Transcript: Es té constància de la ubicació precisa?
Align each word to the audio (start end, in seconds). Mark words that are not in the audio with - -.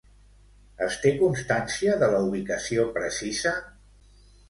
Es 0.85 0.97
té 1.03 1.11
constància 1.19 1.99
de 2.05 2.09
la 2.17 2.25
ubicació 2.31 2.91
precisa? 2.99 3.57